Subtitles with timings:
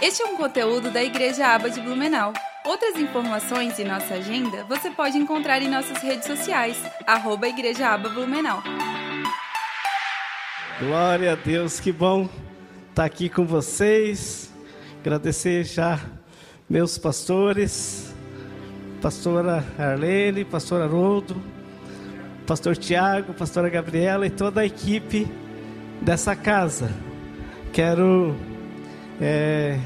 [0.00, 2.32] Este é um conteúdo da Igreja Aba de Blumenau.
[2.64, 8.08] Outras informações e nossa agenda você pode encontrar em nossas redes sociais, arroba Igreja Aba
[8.08, 8.62] Blumenau.
[10.78, 12.28] Glória a Deus, que bom
[12.90, 14.52] estar aqui com vocês.
[15.00, 15.98] Agradecer já
[16.70, 18.14] meus pastores,
[19.02, 21.42] pastora Arlene, pastor Haroldo,
[22.46, 25.26] pastor Tiago, pastora Gabriela e toda a equipe
[26.00, 26.88] dessa casa.
[27.72, 28.36] Quero
[29.20, 29.78] é,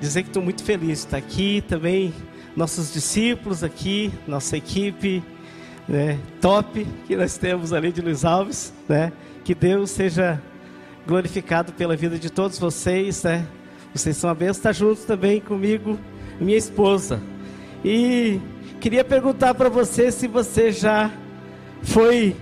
[0.00, 2.12] dizer que estou muito feliz de estar aqui também,
[2.56, 5.22] nossos discípulos aqui, nossa equipe
[5.88, 9.10] né, top que nós temos ali de Luiz Alves, né?
[9.42, 10.40] Que Deus seja
[11.06, 13.46] glorificado pela vida de todos vocês, né?
[13.94, 15.98] Vocês são a bênção, estar juntos também comigo,
[16.38, 17.22] minha esposa.
[17.82, 18.38] E
[18.80, 21.10] queria perguntar para você se você já
[21.82, 22.36] foi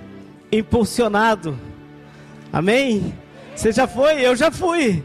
[0.50, 1.56] impulsionado.
[2.52, 3.14] Amém?
[3.54, 4.26] Você já foi?
[4.26, 5.04] Eu já fui.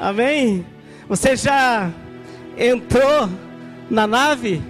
[0.00, 0.64] Amém?
[1.10, 1.90] Você já
[2.56, 3.28] entrou
[3.90, 4.62] na nave?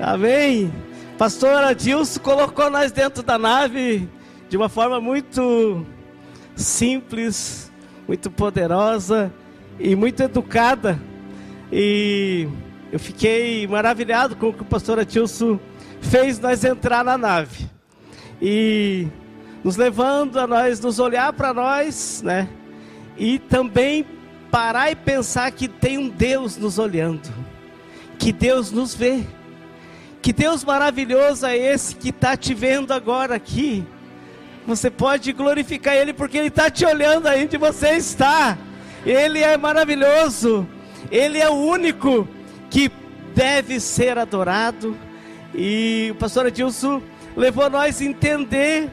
[0.00, 0.72] Amém?
[1.18, 4.08] Pastor Adilson colocou nós dentro da nave
[4.48, 5.84] de uma forma muito
[6.56, 7.70] simples,
[8.08, 9.30] muito poderosa
[9.78, 10.98] e muito educada.
[11.70, 12.48] E
[12.90, 15.60] eu fiquei maravilhado com o que o pastor Adilson
[16.00, 17.68] fez nós entrar na nave.
[18.40, 19.08] E
[19.62, 22.48] nos levando a nós nos olhar para nós, né?
[23.18, 24.06] E também
[24.50, 27.28] parar e pensar que tem um Deus nos olhando,
[28.18, 29.24] que Deus nos vê,
[30.20, 33.84] que Deus maravilhoso é esse que está te vendo agora aqui.
[34.66, 38.58] Você pode glorificar Ele porque Ele está te olhando aí onde você está.
[39.06, 40.66] Ele é maravilhoso,
[41.10, 42.28] Ele é o único
[42.68, 42.90] que
[43.34, 44.96] deve ser adorado.
[45.54, 47.00] E o pastor Adilson
[47.36, 48.90] levou nós a entender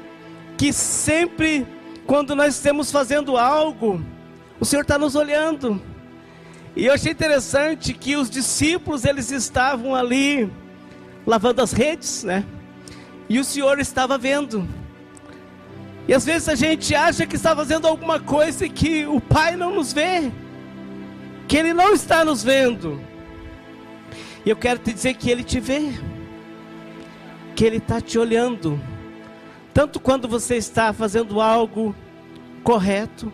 [0.58, 1.68] que sempre
[2.06, 4.02] quando nós estamos fazendo algo,
[4.60, 5.82] o Senhor está nos olhando.
[6.76, 10.52] E eu achei interessante que os discípulos eles estavam ali
[11.26, 12.46] lavando as redes, né?
[13.28, 14.68] E o Senhor estava vendo.
[16.08, 19.56] E às vezes a gente acha que está fazendo alguma coisa e que o Pai
[19.56, 20.32] não nos vê,
[21.48, 23.02] que Ele não está nos vendo.
[24.46, 25.92] E eu quero te dizer que Ele te vê,
[27.56, 28.80] que Ele está te olhando,
[29.74, 31.96] tanto quando você está fazendo algo
[32.64, 33.34] correto,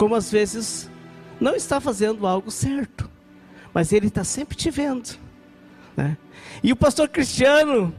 [0.00, 0.90] como às vezes
[1.38, 3.06] não está fazendo algo certo,
[3.70, 5.10] mas Ele está sempre te vendo.
[5.94, 6.16] Né?
[6.62, 7.94] E o pastor Cristiano,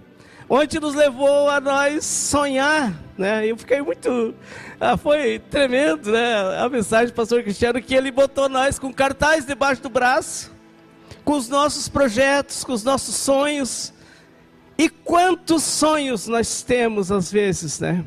[0.50, 3.46] onde nos levou a nós sonhar, né?
[3.46, 4.34] Eu fiquei muito,
[4.80, 6.58] ah, foi tremendo, né?
[6.58, 10.52] A mensagem do pastor Cristiano que ele botou nós com cartaz debaixo do braço,
[11.24, 13.94] com os nossos projetos, com os nossos sonhos.
[14.76, 18.04] E quantos sonhos nós temos às vezes, né?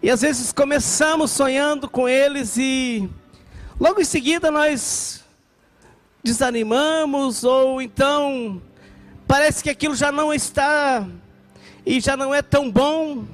[0.00, 3.08] E às vezes começamos sonhando com eles e
[3.80, 5.24] logo em seguida nós
[6.22, 8.62] desanimamos ou então
[9.26, 11.04] parece que aquilo já não está
[11.84, 13.24] e já não é tão bom.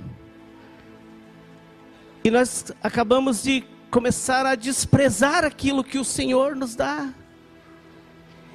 [2.24, 7.12] E nós acabamos de começar a desprezar aquilo que o Senhor nos dá.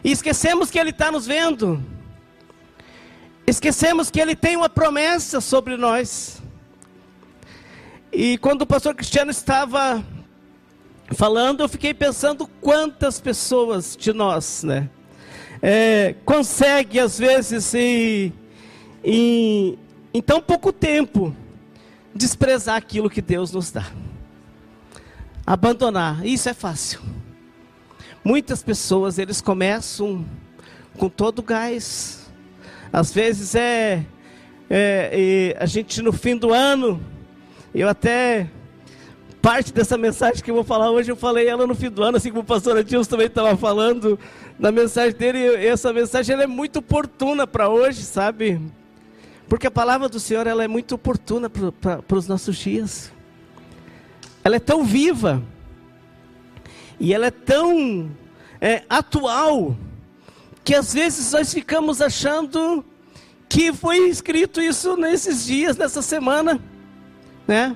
[0.04, 1.84] E esquecemos que Ele está nos vendo.
[3.46, 6.42] Esquecemos que Ele tem uma promessa sobre nós.
[8.12, 10.04] E quando o pastor Cristiano estava
[11.14, 14.90] falando, eu fiquei pensando quantas pessoas de nós, né,
[15.62, 18.34] é, consegue às vezes em,
[19.04, 19.78] em,
[20.14, 21.36] em tão pouco tempo
[22.14, 23.86] desprezar aquilo que Deus nos dá,
[25.46, 26.26] abandonar.
[26.26, 27.02] Isso é fácil.
[28.24, 30.26] Muitas pessoas eles começam
[30.98, 32.28] com todo o gás.
[32.92, 34.04] Às vezes é,
[34.70, 37.02] é a gente no fim do ano
[37.74, 38.50] eu até,
[39.42, 42.18] parte dessa mensagem que eu vou falar hoje, eu falei ela no fim do ano,
[42.18, 44.20] assim como o pastor Adilson também estava falando
[44.58, 45.40] na mensagem dele.
[45.40, 48.60] E essa mensagem ela é muito oportuna para hoje, sabe?
[49.48, 53.12] Porque a palavra do Senhor ela é muito oportuna para os nossos dias.
[54.44, 55.42] Ela é tão viva.
[57.00, 58.12] E ela é tão
[58.60, 59.76] é, atual.
[60.64, 62.84] Que às vezes nós ficamos achando
[63.48, 66.62] que foi escrito isso nesses dias, nessa semana
[67.50, 67.76] né?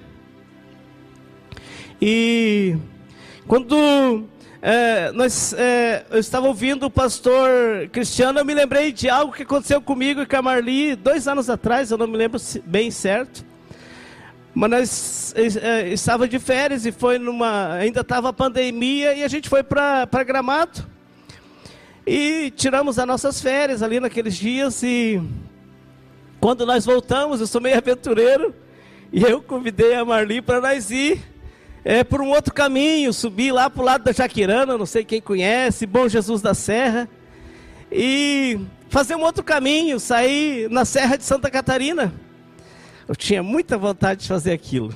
[2.00, 2.78] E
[3.48, 4.24] quando
[4.62, 7.50] é, nós, é, eu estava ouvindo o pastor
[7.92, 11.50] Cristiano, eu me lembrei de algo que aconteceu comigo e com a Marli dois anos
[11.50, 13.44] atrás, eu não me lembro bem certo.
[14.54, 17.74] Mas nós é, estava de férias e foi numa.
[17.74, 20.86] Ainda estava a pandemia e a gente foi para Gramado.
[22.06, 24.84] E tiramos as nossas férias ali naqueles dias.
[24.84, 25.20] E
[26.40, 28.54] quando nós voltamos, eu sou meio aventureiro.
[29.16, 31.22] E eu convidei a Marli para nós ir
[31.86, 35.22] é, por um outro caminho, subi lá para o lado da Jaquirana, não sei quem
[35.22, 37.08] conhece, Bom Jesus da Serra,
[37.92, 42.12] e fazer um outro caminho, sair na Serra de Santa Catarina.
[43.08, 44.92] Eu tinha muita vontade de fazer aquilo.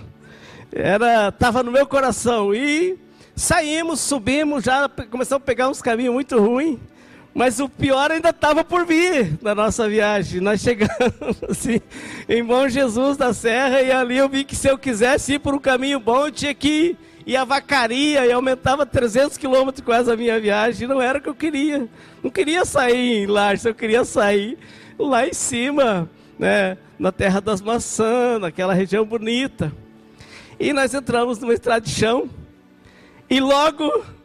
[0.71, 2.97] Era, estava no meu coração e
[3.35, 6.79] saímos, subimos, já começamos a pegar uns caminhos muito ruins.
[7.37, 10.41] Mas o pior ainda estava por vir na nossa viagem.
[10.41, 10.89] Nós chegamos
[11.47, 11.79] assim,
[12.27, 15.53] em Bom Jesus da Serra e ali eu vi que se eu quisesse ir por
[15.53, 16.97] um caminho bom, eu tinha que
[17.27, 20.87] ir a vacaria e aumentava 300 quilômetros quase a minha viagem.
[20.87, 21.87] Não era o que eu queria.
[22.23, 23.27] Não queria sair em
[23.65, 24.57] eu queria sair
[24.97, 26.09] lá em cima,
[26.39, 29.71] né, na terra das maçãs, naquela região bonita.
[30.59, 32.27] E nós entramos numa estrada de chão
[33.29, 34.16] e logo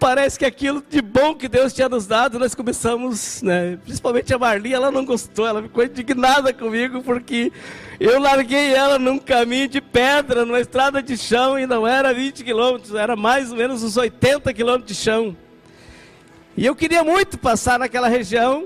[0.00, 3.78] parece que aquilo de bom que Deus tinha nos dado, nós começamos, né?
[3.84, 7.52] Principalmente a Marli, ela não gostou, ela ficou indignada comigo porque
[8.00, 12.42] eu larguei ela num caminho de pedra, numa estrada de chão e não era 20
[12.42, 15.36] quilômetros, era mais ou menos uns 80 quilômetros de chão.
[16.56, 18.64] E eu queria muito passar naquela região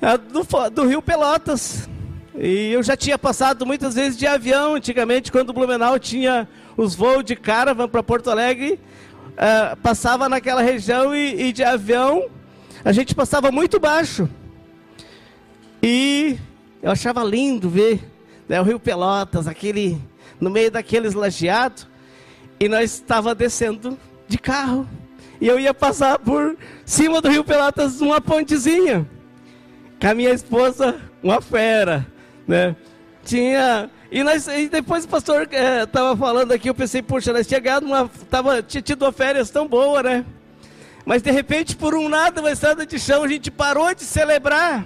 [0.00, 1.86] uh, do, do Rio Pelotas.
[2.34, 6.48] E eu já tinha passado muitas vezes de avião, antigamente, quando o Blumenau tinha
[6.78, 8.80] os voos de caravan para Porto Alegre
[9.40, 12.28] uh, passava naquela região e, e de avião
[12.84, 14.28] a gente passava muito baixo.
[15.82, 16.38] E
[16.82, 18.00] eu achava lindo ver
[18.48, 20.00] né, o Rio Pelotas, aquele
[20.40, 21.86] no meio daqueles lajeados,
[22.58, 24.88] e nós estava descendo de carro.
[25.40, 29.06] E eu ia passar por cima do Rio Pelotas uma pontezinha.
[30.00, 32.06] Com a minha esposa, uma fera,
[32.46, 32.74] né?
[33.24, 37.46] Tinha e, nós, e depois o pastor estava é, falando aqui, eu pensei, puxa, nós
[37.46, 38.10] tinha ganhado uma.
[38.28, 40.24] Tava, tinha tido uma férias tão boa, né?
[41.04, 44.84] Mas de repente, por um nada, uma estrada de chão, a gente parou de celebrar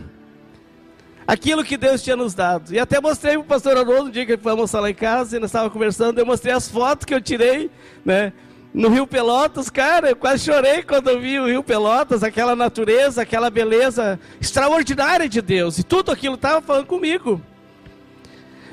[1.27, 2.73] aquilo que Deus tinha nos dado.
[2.73, 4.95] E até mostrei para o pastor Haroldo, um dia que ele foi almoçar lá em
[4.95, 7.71] casa, e nós estávamos conversando, eu mostrei as fotos que eu tirei,
[8.05, 8.33] né?
[8.73, 13.23] No Rio Pelotas, cara, eu quase chorei quando eu vi o Rio Pelotas, aquela natureza,
[13.23, 15.79] aquela beleza extraordinária de Deus.
[15.79, 17.41] E tudo aquilo estava falando comigo.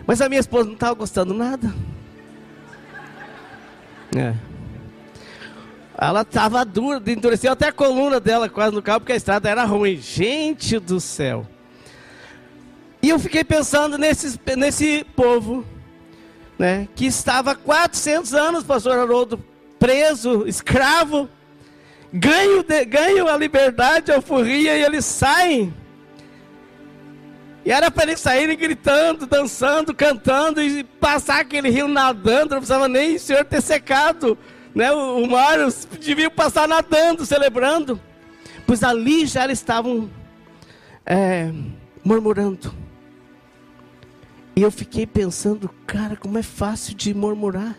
[0.05, 1.73] Mas a minha esposa não estava gostando nada.
[4.15, 4.33] É.
[5.97, 9.63] Ela estava dura, endureceu até a coluna dela quase no carro, porque a estrada era
[9.63, 9.97] ruim.
[9.97, 11.45] Gente do céu.
[13.01, 15.65] E eu fiquei pensando nesse, nesse povo,
[16.57, 19.43] né, que estava 400 anos, pastor Haroldo,
[19.79, 21.27] preso, escravo,
[22.13, 25.73] ganho, ganho a liberdade, a alforria, e eles saem
[27.63, 32.87] e era para eles saírem gritando, dançando, cantando e passar aquele rio nadando, não precisava
[32.87, 34.37] nem o senhor ter secado.
[34.73, 34.91] Né?
[34.91, 35.57] O, o mar,
[36.03, 38.01] deviam passar nadando, celebrando.
[38.65, 40.09] Pois ali já eles estavam
[41.05, 41.51] é,
[42.03, 42.73] murmurando.
[44.55, 47.77] E eu fiquei pensando, cara, como é fácil de murmurar.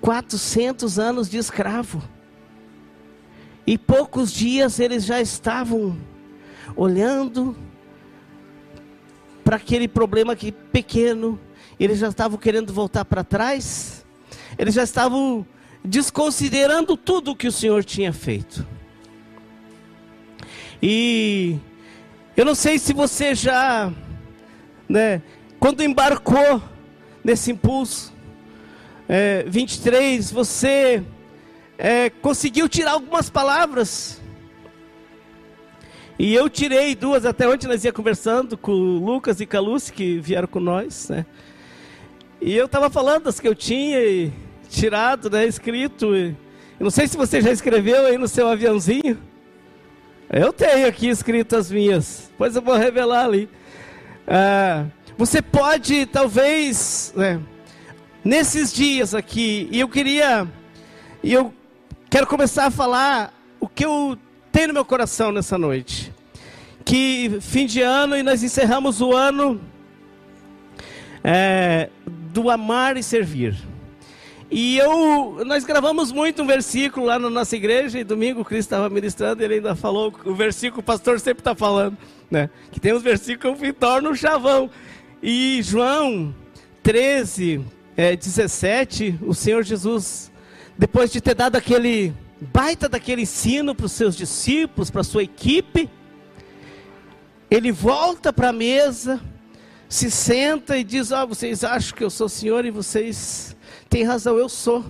[0.00, 2.02] 400 anos de escravo.
[3.66, 5.96] E poucos dias eles já estavam
[6.76, 7.56] olhando,
[9.44, 11.38] para aquele problema que pequeno,
[11.78, 14.04] eles já estavam querendo voltar para trás,
[14.58, 15.46] eles já estavam
[15.84, 18.66] desconsiderando tudo o que o Senhor tinha feito.
[20.82, 21.58] E
[22.36, 23.92] eu não sei se você já,
[24.88, 25.22] né,
[25.60, 26.62] quando embarcou
[27.22, 28.12] nesse impulso
[29.08, 31.02] é, 23, você
[31.76, 34.20] é, conseguiu tirar algumas palavras
[36.18, 39.60] e eu tirei duas, até ontem nós ia conversando com o Lucas e com a
[39.60, 41.26] Lucy, que vieram com nós, né?
[42.40, 44.30] E eu estava falando das que eu tinha
[44.68, 46.14] tirado, né, escrito.
[46.14, 46.28] E,
[46.78, 49.18] eu não sei se você já escreveu aí no seu aviãozinho.
[50.30, 53.48] Eu tenho aqui escrito as minhas, depois eu vou revelar ali.
[54.26, 54.84] Ah,
[55.16, 57.40] você pode, talvez, né,
[58.24, 60.46] nesses dias aqui, e eu queria,
[61.22, 61.52] e eu
[62.08, 64.18] quero começar a falar o que eu
[64.54, 66.12] tem no meu coração nessa noite.
[66.84, 69.60] Que fim de ano e nós encerramos o ano
[71.24, 73.56] é, do amar e servir.
[74.48, 78.68] E eu, nós gravamos muito um versículo lá na nossa igreja, e domingo o Cristo
[78.68, 81.98] estava ministrando, ele ainda falou, o versículo o pastor sempre está falando,
[82.30, 82.48] né?
[82.70, 84.70] Que tem uns versículos que tornam um chavão.
[85.20, 86.32] E João
[86.80, 87.60] 13,
[87.96, 90.30] é, 17, o Senhor Jesus,
[90.78, 92.14] depois de ter dado aquele
[92.44, 95.88] baita daquele ensino para os seus discípulos, para a sua equipe.
[97.50, 99.20] Ele volta para a mesa,
[99.88, 103.56] se senta e diz: Ó, oh, vocês acham que eu sou Senhor e vocês
[103.88, 104.84] têm razão, eu sou.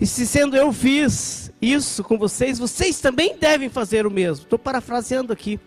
[0.00, 4.44] E se sendo eu fiz isso com vocês, vocês também devem fazer o mesmo.
[4.44, 5.58] Estou parafraseando aqui.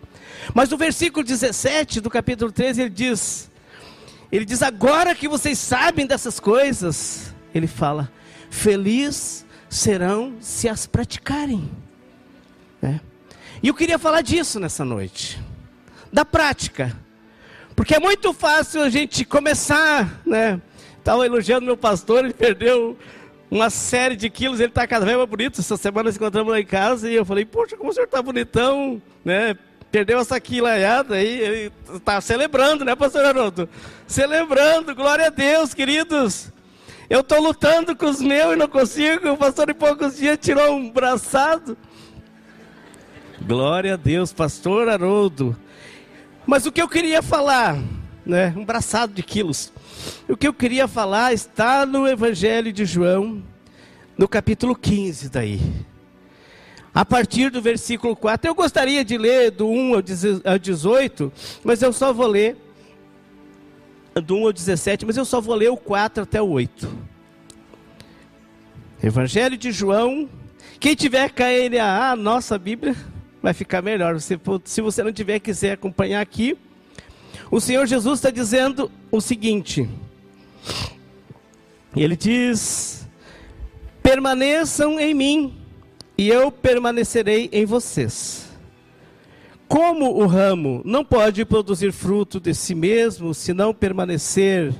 [0.54, 3.50] Mas no versículo 17 do capítulo 13 ele diz:
[4.30, 8.10] Ele diz, agora que vocês sabem dessas coisas, ele fala,
[8.50, 11.70] feliz serão se as praticarem.
[12.82, 13.00] É.
[13.62, 15.40] E eu queria falar disso nessa noite,
[16.12, 16.96] da prática,
[17.74, 20.60] porque é muito fácil a gente começar, né?
[20.98, 22.98] Estava elogiando meu pastor, ele perdeu
[23.50, 25.60] uma série de quilos, ele está cada vez mais bonito.
[25.60, 28.20] Essa semana nós encontramos lá em casa e eu falei, poxa, como o senhor está
[28.20, 29.56] bonitão, né?
[29.90, 33.68] Perdeu essa quilaiada aí, ele está celebrando, né, pastor Haroldo?
[34.06, 36.52] Celebrando, glória a Deus, queridos.
[37.10, 39.30] Eu estou lutando com os meus e não consigo.
[39.30, 41.74] O pastor em poucos dias tirou um braçado.
[43.40, 45.56] Glória a Deus, pastor Haroldo.
[46.46, 47.78] Mas o que eu queria falar,
[48.26, 48.52] né?
[48.54, 49.72] Um braçado de quilos.
[50.28, 53.42] O que eu queria falar está no Evangelho de João,
[54.16, 55.60] no capítulo 15 daí.
[56.92, 58.50] A partir do versículo 4.
[58.50, 59.94] Eu gostaria de ler do 1
[60.44, 61.32] ao 18,
[61.64, 62.67] mas eu só vou ler
[64.20, 66.88] do 1 ao 17, mas eu só vou ler o 4 até o 8.
[69.02, 70.28] Evangelho de João.
[70.80, 72.96] Quem tiver KNA, a nossa Bíblia,
[73.42, 74.18] vai ficar melhor.
[74.20, 76.56] Se você não tiver, quiser acompanhar aqui.
[77.50, 79.88] O Senhor Jesus está dizendo o seguinte.
[81.96, 83.08] Ele diz:
[84.02, 85.56] permaneçam em mim,
[86.16, 88.47] e eu permanecerei em vocês.
[89.68, 94.74] Como o ramo não pode produzir fruto de si mesmo se não permanecer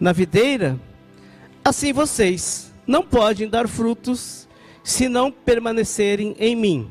[0.00, 0.80] na videira,
[1.62, 4.48] assim vocês não podem dar frutos
[4.82, 6.90] se não permanecerem em mim.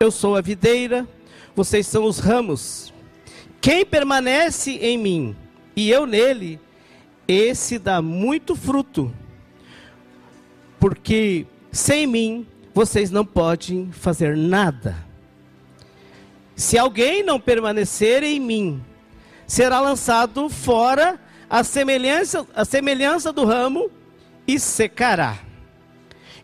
[0.00, 1.06] Eu sou a videira,
[1.54, 2.92] vocês são os ramos.
[3.60, 5.36] Quem permanece em mim
[5.76, 6.58] e eu nele,
[7.28, 9.12] esse dá muito fruto,
[10.80, 15.13] porque sem mim vocês não podem fazer nada.
[16.56, 18.82] Se alguém não permanecer em mim,
[19.46, 21.20] será lançado fora
[21.50, 23.90] a semelhança, a semelhança do ramo
[24.46, 25.38] e secará.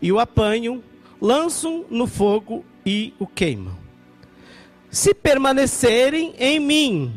[0.03, 0.83] E o apanham,
[1.21, 3.79] lançam no fogo e o queimam.
[4.91, 7.15] Se permanecerem em mim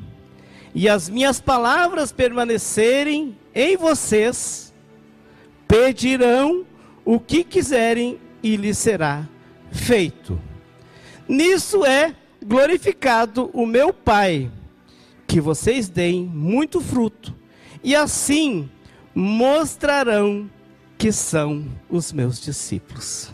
[0.76, 4.74] e as minhas palavras permanecerem em vocês,
[5.68, 6.66] pedirão
[7.04, 9.28] o que quiserem e lhes será
[9.72, 10.40] feito.
[11.28, 14.52] Nisso é glorificado o meu Pai,
[15.26, 17.34] que vocês deem muito fruto,
[17.84, 18.70] e assim
[19.16, 20.50] mostrarão
[20.98, 23.32] que são os meus discípulos.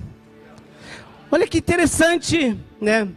[1.32, 3.08] Olha que interessante, né?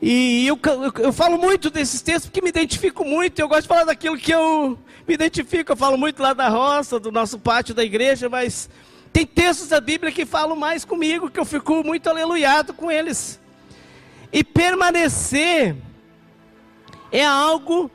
[0.00, 3.38] E eu, eu, eu, falo muito desses textos porque me identifico muito.
[3.38, 5.72] Eu gosto de falar daquilo que eu me identifico.
[5.72, 8.68] Eu falo muito lá da roça, do nosso pátio da igreja, mas
[9.12, 13.40] tem textos da Bíblia que falam mais comigo, que eu fico muito aleluiado com eles.
[14.36, 15.74] E permanecer
[17.10, 17.90] é algo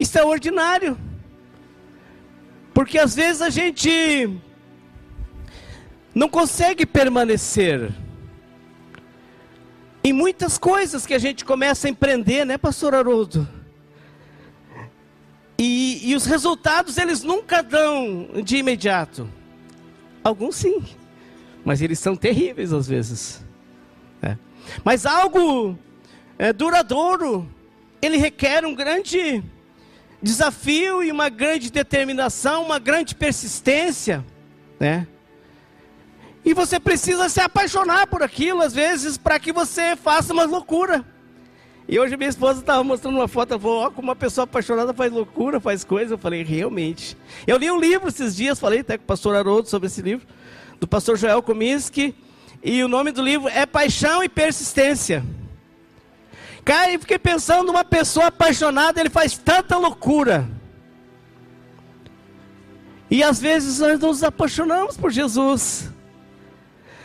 [0.00, 0.98] extraordinário.
[2.74, 4.28] Porque às vezes a gente
[6.12, 7.92] não consegue permanecer
[10.02, 13.48] em muitas coisas que a gente começa a empreender, né, pastor Haroldo?
[15.56, 19.30] E, e os resultados eles nunca dão de imediato.
[20.24, 20.82] Alguns sim,
[21.64, 23.45] mas eles são terríveis às vezes.
[24.84, 25.78] Mas algo
[26.38, 27.48] é, duradouro,
[28.00, 29.42] ele requer um grande
[30.22, 34.24] desafio e uma grande determinação, uma grande persistência,
[34.78, 35.06] né?
[36.44, 41.04] E você precisa se apaixonar por aquilo, às vezes, para que você faça uma loucura.
[41.88, 45.12] E hoje minha esposa estava mostrando uma foto, falou, ó, como uma pessoa apaixonada faz
[45.12, 46.14] loucura, faz coisa.
[46.14, 47.16] Eu falei, realmente.
[47.46, 50.26] Eu li um livro esses dias, falei até com o pastor Haroldo sobre esse livro,
[50.80, 52.14] do pastor Joel Cominsky,
[52.66, 55.24] e o nome do livro é Paixão e Persistência.
[56.64, 60.48] Cara, eu fiquei pensando, uma pessoa apaixonada, ele faz tanta loucura.
[63.08, 65.88] E às vezes nós nos apaixonamos por Jesus.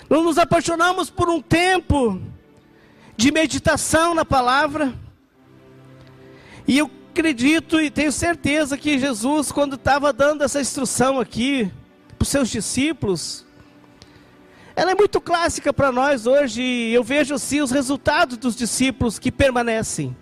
[0.09, 2.19] Nós nos apaixonamos por um tempo
[3.15, 4.91] de meditação na palavra.
[6.67, 11.71] E eu acredito e tenho certeza que Jesus, quando estava dando essa instrução aqui
[12.17, 13.45] para os seus discípulos,
[14.75, 16.61] ela é muito clássica para nós hoje.
[16.91, 20.15] Eu vejo sim os resultados dos discípulos que permanecem.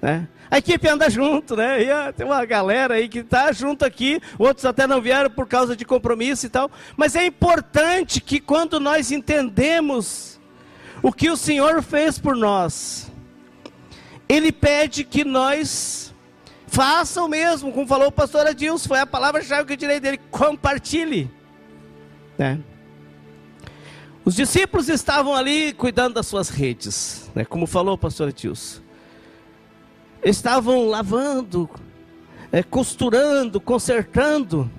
[0.00, 0.28] Né?
[0.50, 1.82] A equipe anda junto, né?
[1.82, 5.46] E, ah, tem uma galera aí que está junto aqui, outros até não vieram por
[5.46, 6.70] causa de compromisso e tal.
[6.96, 10.40] Mas é importante que quando nós entendemos
[11.02, 13.10] o que o Senhor fez por nós,
[14.28, 16.12] Ele pede que nós
[16.66, 20.18] façam o mesmo, como falou o pastor Adilson, foi a palavra-chave que eu tirei dele,
[20.30, 21.30] compartilhe.
[22.36, 22.58] Né?
[24.24, 27.44] Os discípulos estavam ali cuidando das suas redes, né?
[27.44, 28.80] como falou o pastor Tilson.
[30.22, 31.68] Estavam lavando,
[32.52, 34.70] é, costurando, consertando.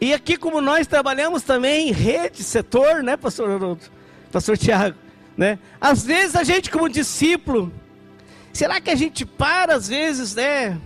[0.00, 3.82] E aqui, como nós trabalhamos também em rede, setor, né, pastor Haroldo?
[4.32, 4.96] Pastor Tiago,
[5.36, 5.58] né?
[5.78, 7.70] Às vezes a gente, como discípulo,
[8.50, 10.80] será que a gente para, às vezes, né,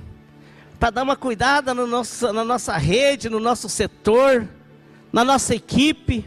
[0.81, 4.49] para dar uma cuidada no nosso, na nossa rede, no nosso setor,
[5.13, 6.27] na nossa equipe?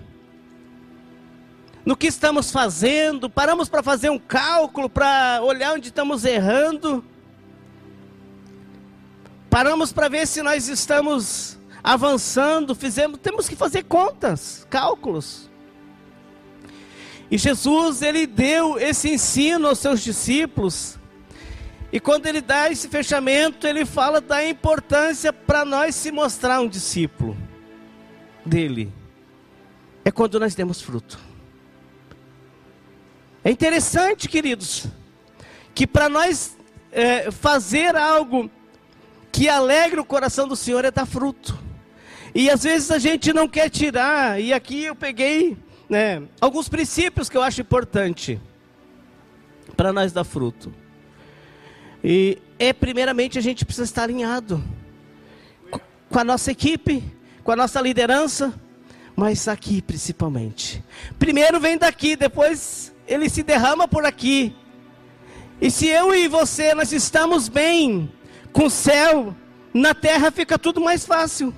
[1.87, 7.01] No que estamos fazendo, paramos para fazer um cálculo, para olhar onde estamos errando,
[9.49, 15.49] paramos para ver se nós estamos avançando, fizemos, temos que fazer contas, cálculos.
[17.31, 20.99] E Jesus, ele deu esse ensino aos seus discípulos.
[21.89, 26.67] E quando ele dá esse fechamento, ele fala da importância para nós se mostrar um
[26.67, 27.37] discípulo
[28.45, 28.91] dele.
[30.03, 31.26] É quando nós demos fruto.
[33.43, 34.87] É interessante, queridos,
[35.73, 36.57] que para nós
[36.91, 38.49] é, fazer algo
[39.31, 41.57] que alegre o coração do Senhor é dar fruto.
[42.33, 45.57] E às vezes a gente não quer tirar, e aqui eu peguei
[45.89, 48.39] né, alguns princípios que eu acho importante
[49.75, 50.73] para nós dar fruto.
[52.03, 54.63] E é primeiramente a gente precisa estar alinhado
[56.09, 57.03] com a nossa equipe,
[57.43, 58.53] com a nossa liderança,
[59.15, 60.83] mas aqui principalmente.
[61.17, 64.55] Primeiro vem daqui, depois ele se derrama por aqui.
[65.59, 68.11] E se eu e você nós estamos bem
[68.51, 69.35] com o céu,
[69.73, 71.53] na terra fica tudo mais fácil.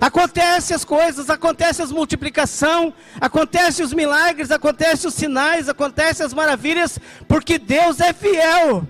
[0.00, 7.00] Acontece as coisas, acontece as multiplicação, acontece os milagres, acontece os sinais, acontece as maravilhas,
[7.26, 8.86] porque Deus é fiel.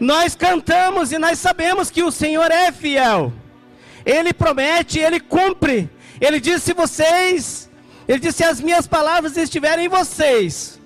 [0.00, 3.32] Nós cantamos e nós sabemos que o Senhor é fiel.
[4.04, 5.88] Ele promete, ele cumpre.
[6.20, 7.63] Ele diz: se vocês
[8.06, 10.80] ele disse: Se as minhas palavras estiverem em vocês,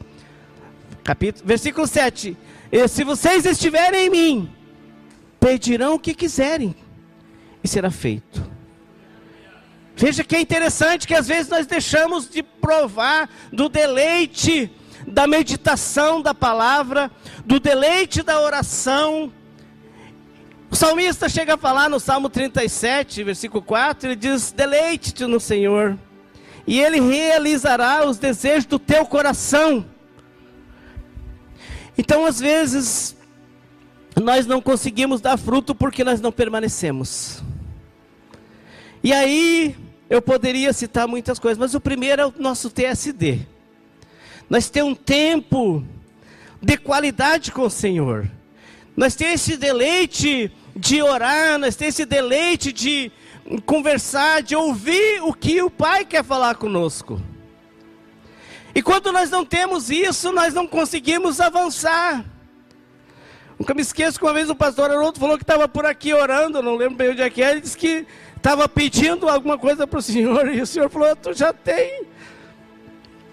[1.02, 2.37] capítulo, versículo 7:
[2.88, 4.52] Se vocês estiverem em mim,
[5.40, 6.75] pedirão o que quiserem,
[7.62, 8.58] e será feito.
[9.96, 14.70] Veja que é interessante que às vezes nós deixamos de provar do deleite
[15.06, 17.10] da meditação da palavra,
[17.45, 19.32] do deleite da oração.
[20.71, 25.99] O salmista chega a falar no Salmo 37, versículo 4, ele diz: Deleite-te no Senhor
[26.69, 29.87] e Ele realizará os desejos do teu coração.
[31.97, 33.17] Então, às vezes,
[34.15, 37.43] nós não conseguimos dar fruto porque nós não permanecemos.
[39.02, 39.75] E aí,
[40.11, 43.47] eu poderia citar muitas coisas, mas o primeiro é o nosso TSD.
[44.50, 45.83] Nós temos um tempo
[46.61, 48.31] de qualidade com o Senhor.
[48.95, 53.11] Nós temos esse deleite de orar, nós temos esse deleite de
[53.65, 57.21] conversar, de ouvir o que o Pai quer falar conosco.
[58.75, 62.25] E quando nós não temos isso, nós não conseguimos avançar.
[63.58, 66.63] Nunca me esqueço que uma vez o pastor Haroldo falou que estava por aqui orando,
[66.63, 68.06] não lembro bem onde é que é, ele disse que
[68.37, 72.06] estava pedindo alguma coisa para o Senhor, e o Senhor falou, tu já tem,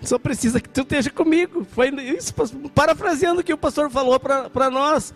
[0.01, 1.65] só precisa que tu esteja comigo.
[1.71, 2.33] Foi isso,
[2.73, 5.13] parafraseando o que o pastor falou para nós.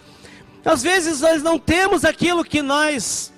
[0.64, 3.32] Às vezes nós não temos aquilo que nós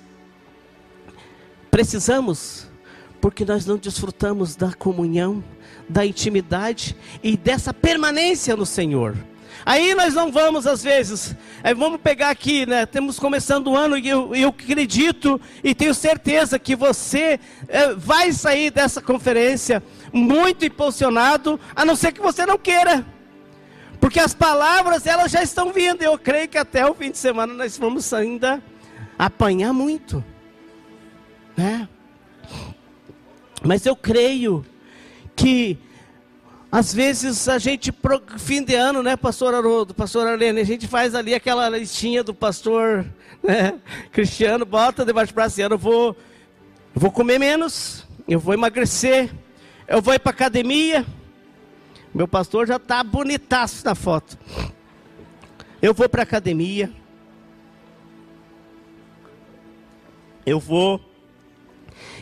[1.72, 2.66] Precisamos,
[3.18, 5.42] porque nós não desfrutamos da comunhão,
[5.88, 9.16] da intimidade e dessa permanência no Senhor.
[9.64, 12.84] Aí nós não vamos, às vezes, é, vamos pegar aqui, né?
[12.84, 18.32] Temos começando o ano e eu, eu acredito e tenho certeza que você é, vai
[18.32, 19.82] sair dessa conferência
[20.12, 23.02] muito impulsionado, a não ser que você não queira.
[23.98, 26.02] Porque as palavras, elas já estão vindo.
[26.02, 28.62] Eu creio que até o fim de semana nós vamos ainda
[29.18, 30.22] apanhar muito
[31.62, 31.88] né?
[33.64, 34.66] Mas eu creio
[35.36, 35.78] que
[36.70, 40.88] às vezes a gente, pro fim de ano, né, pastor Haroldo, pastor Arlene, a gente
[40.88, 43.04] faz ali aquela listinha do pastor
[43.42, 43.78] né,
[44.10, 46.16] Cristiano, bota debaixo do braço, eu vou,
[46.94, 49.30] eu vou comer menos, eu vou emagrecer,
[49.86, 51.06] eu vou ir para academia.
[52.14, 54.38] Meu pastor já está bonitaço na foto.
[55.80, 56.90] Eu vou para academia.
[60.44, 61.00] Eu vou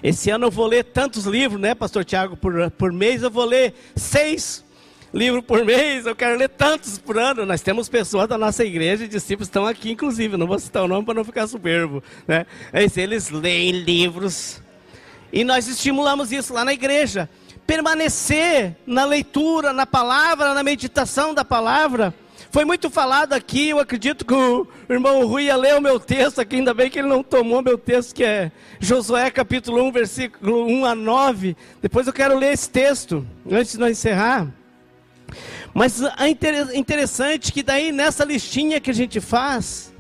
[0.03, 3.45] esse ano eu vou ler tantos livros, né, Pastor Tiago, por, por mês eu vou
[3.45, 4.65] ler seis
[5.13, 7.45] livros por mês, eu quero ler tantos por ano.
[7.45, 11.05] Nós temos pessoas da nossa igreja, discípulos estão aqui, inclusive, não vou citar o nome
[11.05, 12.03] para não ficar soberbo.
[12.27, 12.47] Né?
[12.73, 14.63] Mas eles leem livros.
[15.33, 17.29] E nós estimulamos isso lá na igreja.
[17.67, 22.15] Permanecer na leitura, na palavra, na meditação da palavra.
[22.51, 26.41] Foi muito falado aqui, eu acredito que o irmão Rui ia ler o meu texto
[26.41, 30.67] aqui, ainda bem que ele não tomou meu texto, que é Josué capítulo 1, versículo
[30.67, 31.57] 1 a 9.
[31.81, 34.49] Depois eu quero ler esse texto, antes de nós encerrar.
[35.73, 36.29] Mas é
[36.77, 39.95] interessante que daí nessa listinha que a gente faz,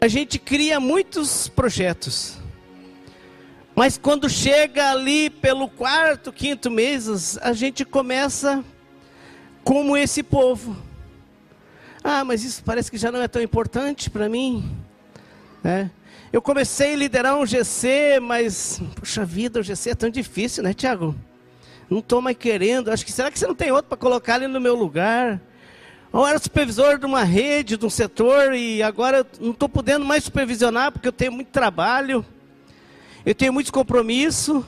[0.00, 2.38] a gente cria muitos projetos.
[3.74, 8.64] Mas quando chega ali pelo quarto, quinto mês, a gente começa
[9.64, 10.76] como esse povo.
[12.02, 14.68] Ah, mas isso parece que já não é tão importante para mim.
[15.64, 15.88] É.
[16.32, 20.72] Eu comecei a liderar um GC, mas, puxa vida, o GC é tão difícil, né,
[20.74, 21.14] Tiago?
[21.88, 22.90] Não estou mais querendo.
[22.90, 25.40] Acho que será que você não tem outro para colocar ali no meu lugar?
[26.10, 30.24] Ou era supervisor de uma rede, de um setor, e agora não estou podendo mais
[30.24, 32.24] supervisionar porque eu tenho muito trabalho,
[33.24, 34.64] eu tenho muito compromisso.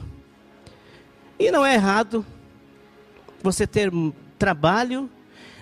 [1.38, 2.25] E não é errado
[3.42, 3.90] você ter
[4.38, 5.11] trabalho,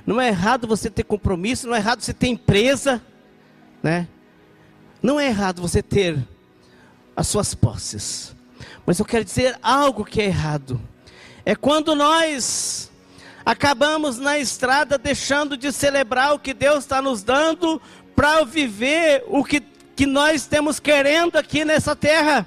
[0.06, 3.00] não é errado você ter compromisso, não é errado você ter empresa,
[3.82, 4.08] né?
[5.02, 6.18] Não é errado você ter
[7.16, 8.34] as suas posses.
[8.84, 10.80] Mas eu quero dizer algo que é errado.
[11.44, 12.90] É quando nós
[13.44, 17.80] acabamos na estrada deixando de celebrar o que Deus está nos dando
[18.14, 19.60] para viver o que,
[19.96, 22.46] que nós temos querendo aqui nessa terra.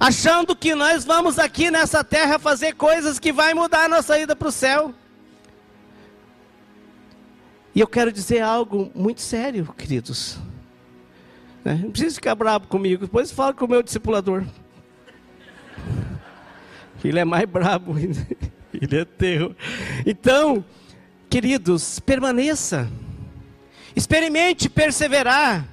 [0.00, 4.36] Achando que nós vamos aqui nessa terra fazer coisas que vai mudar a nossa ida
[4.36, 4.94] para o céu.
[7.78, 10.36] E eu quero dizer algo muito sério, queridos.
[11.64, 11.78] Né?
[11.80, 14.44] Não precisa ficar bravo comigo, depois fala com o meu discipulador.
[17.04, 17.94] Ele é mais brabo.
[18.74, 19.54] Ele é teu.
[20.04, 20.64] Então,
[21.30, 22.90] queridos, permaneça.
[23.94, 25.64] Experimente perseverar.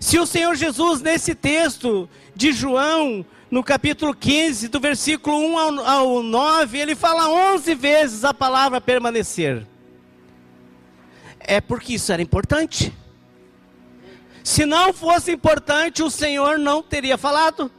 [0.00, 5.78] Se o Senhor Jesus, nesse texto de João, no capítulo 15, do versículo 1 ao,
[5.86, 9.64] ao 9, ele fala 11 vezes a palavra permanecer.
[11.46, 12.92] É porque isso era importante.
[14.44, 17.70] Se não fosse importante, o Senhor não teria falado.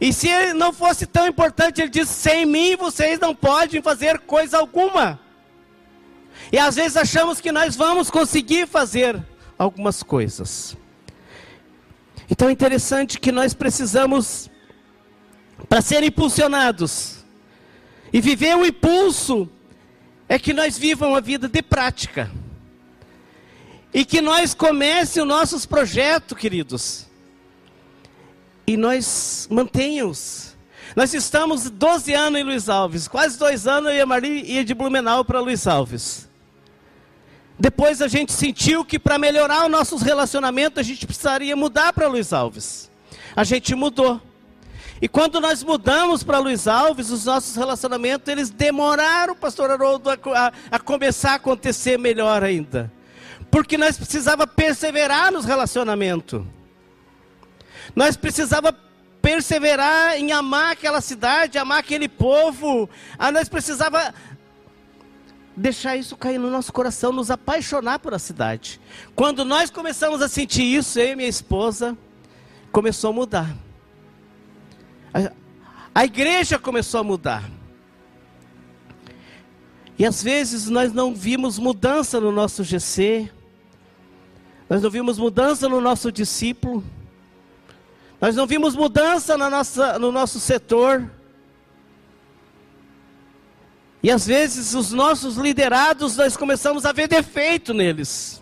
[0.00, 4.18] E se ele não fosse tão importante, ele diz: sem mim vocês não podem fazer
[4.20, 5.20] coisa alguma.
[6.50, 9.22] E às vezes achamos que nós vamos conseguir fazer
[9.58, 10.76] algumas coisas.
[12.30, 14.48] Então é interessante que nós precisamos,
[15.68, 17.24] para ser impulsionados
[18.12, 19.48] e viver o impulso,
[20.30, 22.30] é que nós vivamos uma vida de prática.
[23.92, 27.10] E que nós comece os nossos projetos, queridos
[28.72, 30.56] e nós mantenhamos.
[30.94, 34.64] Nós estamos 12 anos em Luiz Alves, quase dois anos eu e a Maria ia
[34.64, 36.28] de Blumenau para Luiz Alves.
[37.58, 42.06] Depois a gente sentiu que para melhorar os nossos relacionamentos a gente precisaria mudar para
[42.06, 42.90] Luiz Alves.
[43.34, 44.20] A gente mudou.
[45.02, 50.52] E quando nós mudamos para Luiz Alves, os nossos relacionamentos, eles demoraram, pastor Haroldo, a,
[50.70, 52.92] a, começar a acontecer melhor ainda.
[53.50, 56.42] Porque nós precisava perseverar nos relacionamentos.
[57.96, 58.76] Nós precisava
[59.22, 62.88] perseverar em amar aquela cidade, amar aquele povo.
[63.18, 64.14] Ah, nós precisava
[65.56, 68.78] deixar isso cair no nosso coração, nos apaixonar por a cidade.
[69.14, 71.96] Quando nós começamos a sentir isso, eu e minha esposa,
[72.70, 73.69] começou a mudar.
[75.94, 77.50] A, igreja começou a mudar.
[79.98, 83.30] E às vezes nós não vimos mudança no nosso GC,
[84.68, 86.84] nós não vimos mudança no nosso discípulo.
[88.20, 91.10] Nós não vimos mudança na nossa, no nosso setor.
[94.02, 98.39] E às vezes os nossos liderados, nós começamos a ver defeito neles.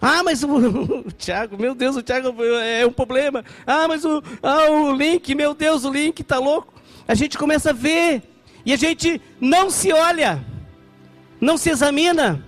[0.00, 0.48] Ah, mas o,
[1.06, 3.44] o Tiago, meu Deus, o Tiago é um problema.
[3.66, 6.74] Ah, mas o, ah, o Link, meu Deus, o Link está louco.
[7.06, 8.22] A gente começa a ver
[8.64, 10.44] e a gente não se olha,
[11.40, 12.44] não se examina.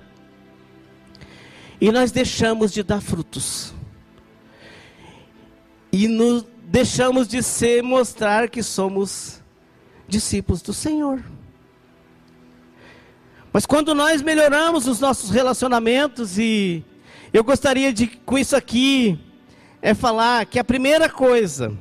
[1.80, 3.72] E nós deixamos de dar frutos
[5.92, 9.40] e nos deixamos de ser mostrar que somos
[10.06, 11.22] discípulos do Senhor.
[13.52, 16.84] Mas quando nós melhoramos os nossos relacionamentos e
[17.32, 19.18] eu gostaria de com isso aqui
[19.80, 21.72] é falar que a primeira coisa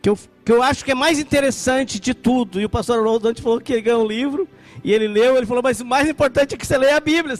[0.00, 3.28] que eu, que eu acho que é mais interessante de tudo, e o pastor Haroldo
[3.28, 4.48] antes falou que ele ganhou um livro,
[4.82, 7.36] e ele leu, ele falou, mas o mais importante é que você leia a Bíblia.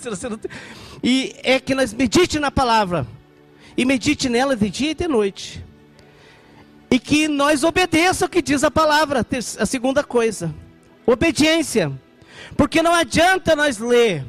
[1.03, 3.05] E é que nós medite na palavra.
[3.77, 5.65] E medite nela de dia e de noite
[6.93, 9.27] e que nós obedeça o que diz a palavra,
[9.59, 10.55] a segunda coisa.
[11.07, 11.91] Obediência.
[12.55, 14.27] Porque não adianta nós ler,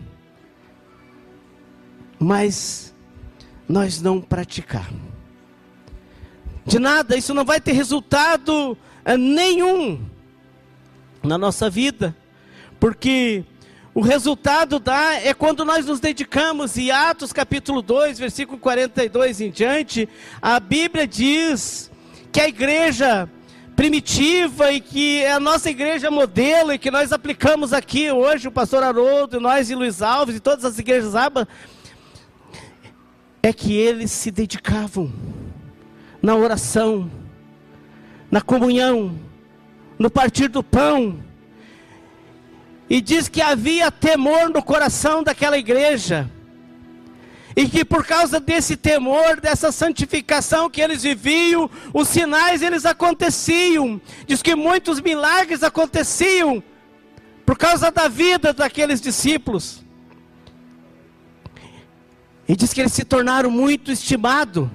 [2.17, 2.92] mas
[3.67, 4.89] nós não praticar.
[6.65, 10.01] De nada, isso não vai ter resultado é, nenhum
[11.21, 12.15] na nossa vida,
[12.79, 13.43] porque
[13.93, 19.51] o resultado dá é quando nós nos dedicamos, e Atos capítulo 2, versículo 42 em
[19.51, 20.09] diante,
[20.41, 21.91] a Bíblia diz
[22.31, 23.29] que a igreja
[23.75, 28.51] primitiva e que é a nossa igreja modelo e que nós aplicamos aqui hoje, o
[28.51, 31.47] pastor Haroldo, nós e Luiz Alves e todas as igrejas aba,
[33.45, 35.11] é que eles se dedicavam
[36.21, 37.11] na oração,
[38.31, 39.19] na comunhão,
[39.99, 41.19] no partir do pão.
[42.89, 46.31] E diz que havia temor no coração daquela igreja.
[47.53, 54.01] E que por causa desse temor, dessa santificação que eles viviam, os sinais eles aconteciam.
[54.25, 56.63] Diz que muitos milagres aconteciam
[57.45, 59.82] por causa da vida daqueles discípulos.
[62.47, 64.67] E diz que eles se tornaram muito estimados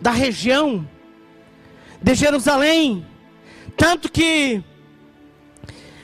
[0.00, 0.88] da região
[2.00, 3.04] de Jerusalém.
[3.76, 4.62] Tanto que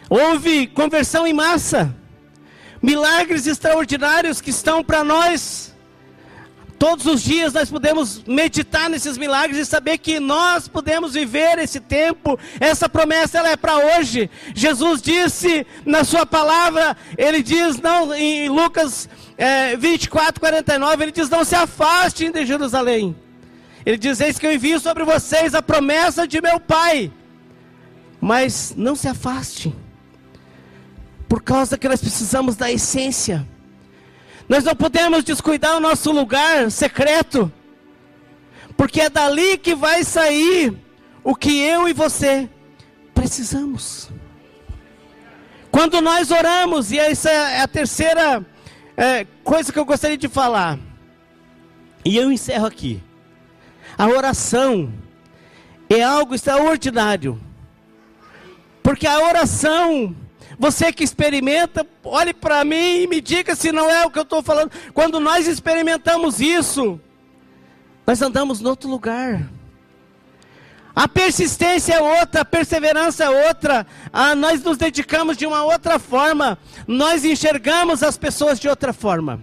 [0.08, 1.94] houve conversão em massa,
[2.82, 5.70] milagres extraordinários que estão para nós
[6.80, 11.78] Todos os dias nós podemos meditar nesses milagres e saber que nós podemos viver esse
[11.78, 12.40] tempo.
[12.58, 14.30] Essa promessa ela é para hoje.
[14.54, 21.30] Jesus disse na sua palavra, ele diz não em Lucas é, 24, 49, ele diz:
[21.30, 23.16] Não se afastem de Jerusalém.
[23.86, 27.10] Ele diz: Eis que eu envio sobre vocês a promessa de meu Pai.
[28.20, 29.74] Mas não se afastem,
[31.26, 33.48] por causa que nós precisamos da essência.
[34.46, 37.50] Nós não podemos descuidar o nosso lugar secreto,
[38.76, 40.76] porque é dali que vai sair
[41.24, 42.46] o que eu e você
[43.14, 44.10] precisamos.
[45.70, 48.44] Quando nós oramos, e essa é a terceira
[48.96, 50.78] é, coisa que eu gostaria de falar,
[52.04, 53.02] e eu encerro aqui.
[53.96, 54.92] A oração
[55.88, 57.40] é algo extraordinário,
[58.82, 60.14] porque a oração
[60.60, 64.24] você que experimenta, olhe para mim e me diga se não é o que eu
[64.24, 64.70] estou falando.
[64.92, 67.00] Quando nós experimentamos isso,
[68.06, 69.50] nós andamos em outro lugar.
[70.94, 73.86] A persistência é outra, a perseverança é outra.
[74.12, 76.58] Ah, nós nos dedicamos de uma outra forma.
[76.86, 79.42] Nós enxergamos as pessoas de outra forma.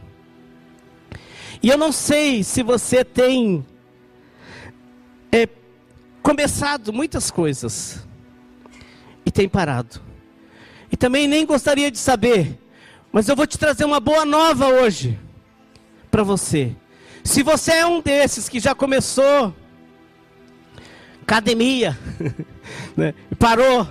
[1.62, 3.66] E eu não sei se você tem
[5.32, 5.48] é,
[6.22, 8.06] começado muitas coisas
[9.26, 10.02] e tem parado.
[10.92, 12.60] E também nem gostaria de saber,
[13.12, 15.20] mas eu vou te trazer uma boa nova hoje
[16.12, 16.76] para você.
[17.24, 19.54] Se você é um desses que já começou
[21.28, 21.98] academia,
[22.96, 23.86] né, parou,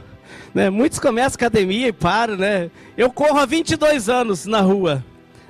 [0.54, 2.70] né, muitos começam academia e param, né?
[2.96, 5.04] Eu corro há 22 anos na rua.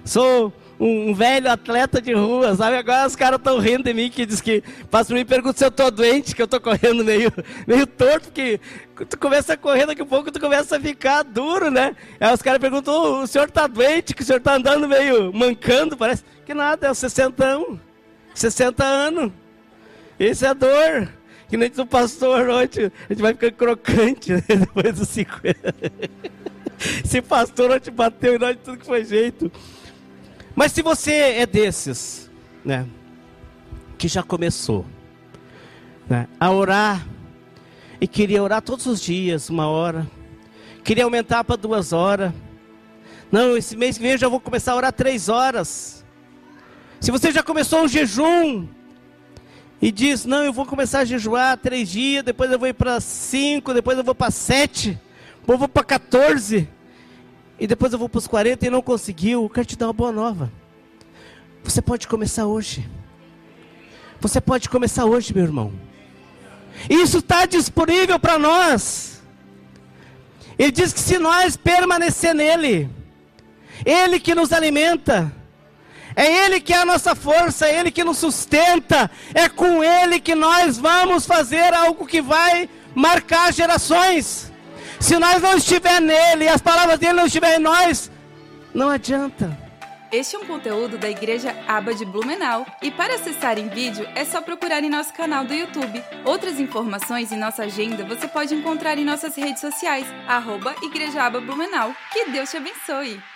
[0.04, 2.76] Sou um, velho atleta de rua, sabe?
[2.76, 5.56] Agora os caras estão rindo de mim, que diz que passa por mim e pergunta
[5.56, 7.32] se eu estou doente, que eu estou correndo meio,
[7.68, 8.60] meio torto, porque
[9.08, 11.94] tu começa a correr, daqui a pouco tu começa a ficar duro, né?
[12.18, 15.32] Aí os caras perguntam, oh, o senhor está doente, que o senhor está andando meio
[15.32, 17.78] mancando, parece que nada, é 60 anos,
[18.34, 19.32] 60 anos,
[20.18, 21.15] isso é dor.
[21.48, 24.42] Que nem do pastor ontem, a gente vai ficar crocante né?
[24.48, 25.74] depois dos 50.
[27.04, 29.50] Esse pastor ontem bateu em nós de tudo que foi jeito.
[30.54, 32.30] Mas se você é desses,
[32.64, 32.86] né,
[33.96, 34.84] que já começou
[36.08, 37.06] né, a orar
[38.00, 40.06] e queria orar todos os dias, uma hora,
[40.82, 42.32] queria aumentar para duas horas.
[43.30, 46.04] Não, esse mês que vem eu já vou começar a orar três horas.
[47.00, 48.66] Se você já começou um jejum
[49.80, 52.98] e diz, não, eu vou começar a jejuar três dias, depois eu vou ir para
[53.00, 54.98] cinco, depois eu vou para sete,
[55.40, 56.68] depois eu vou para 14
[57.58, 59.92] e depois eu vou para os 40 e não conseguiu, eu quero te dar uma
[59.92, 60.50] boa nova.
[61.62, 62.88] Você pode começar hoje.
[64.20, 65.72] Você pode começar hoje, meu irmão.
[66.88, 69.22] Isso está disponível para nós.
[70.58, 72.88] Ele diz que se nós permanecer nele,
[73.84, 75.30] Ele que nos alimenta,
[76.16, 80.18] é Ele que é a nossa força, é Ele que nos sustenta, é com Ele
[80.18, 84.50] que nós vamos fazer algo que vai marcar gerações.
[84.98, 88.10] Se nós não estiver nele e as palavras dele não estiverem em nós,
[88.74, 89.66] não adianta.
[90.10, 94.24] Este é um conteúdo da Igreja Aba de Blumenau e para acessar em vídeo é
[94.24, 96.02] só procurar em nosso canal do YouTube.
[96.24, 101.40] Outras informações e nossa agenda você pode encontrar em nossas redes sociais, arroba Igreja Aba
[101.40, 101.94] Blumenau.
[102.12, 103.35] Que Deus te abençoe!